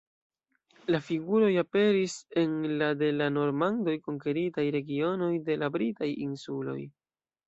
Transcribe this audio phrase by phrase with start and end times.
[0.93, 6.79] La figuroj aperis en la de la Normanoj konkeritaj regionoj de la Britaj Insuloj.